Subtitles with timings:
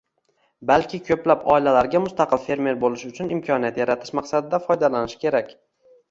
[0.69, 5.53] balki ko‘plab oilalarga mustaqil fermer bo‘lish uchun imkoniyat yaratish maqsadida foydalanish kerak.